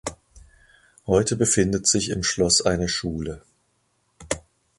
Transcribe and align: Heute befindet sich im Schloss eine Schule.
Heute 1.05 1.35
befindet 1.35 1.85
sich 1.85 2.09
im 2.09 2.23
Schloss 2.23 2.63
eine 2.65 2.87
Schule. 2.87 3.43